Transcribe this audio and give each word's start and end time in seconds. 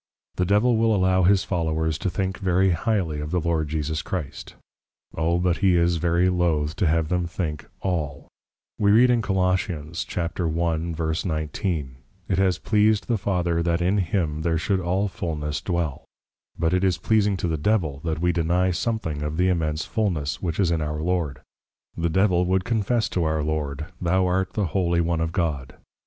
The 0.37 0.45
Devil 0.47 0.77
will 0.77 0.95
allow 0.95 1.21
his 1.25 1.43
Followers 1.43 1.99
to 1.99 2.09
think 2.09 2.39
very 2.39 2.71
highly 2.71 3.19
of 3.19 3.29
the 3.29 3.39
Lord 3.39 3.67
Jesus 3.69 4.01
Christ; 4.01 4.55
O 5.15 5.37
but 5.37 5.57
he 5.57 5.75
is 5.75 5.97
very 5.97 6.27
lothe 6.27 6.71
to 6.77 6.87
have 6.87 7.09
them 7.09 7.27
think, 7.27 7.67
All. 7.81 8.27
We 8.79 8.89
read 8.91 9.11
in 9.11 9.21
Col. 9.21 9.35
1.19. 9.35 11.89
It 12.27 12.37
has 12.39 12.57
pleased 12.57 13.07
the 13.07 13.19
Father, 13.19 13.61
that 13.61 13.79
in 13.79 13.99
Him 13.99 14.41
there 14.41 14.57
should 14.57 14.79
all 14.79 15.07
Fullness 15.07 15.61
dwell. 15.61 16.03
But 16.57 16.73
it 16.73 16.83
is 16.83 16.97
pleasing 16.97 17.37
to 17.37 17.47
the 17.47 17.55
Devil 17.59 17.99
that 18.03 18.17
we 18.19 18.31
deny 18.31 18.71
something 18.71 19.21
of 19.21 19.37
the 19.37 19.49
Immense 19.49 19.85
Fullness, 19.85 20.41
which 20.41 20.59
is 20.59 20.71
in 20.71 20.81
our 20.81 20.99
Lord. 20.99 21.41
The 21.95 22.09
Devil 22.09 22.45
would 22.45 22.65
confess 22.65 23.07
to 23.09 23.23
our 23.23 23.43
Lord, 23.43 23.85
_Thou 24.01 24.25
art 24.25 24.53
the 24.53 24.65
Holy 24.65 24.99
One 24.99 25.21
of 25.21 25.31
God! 25.31 25.75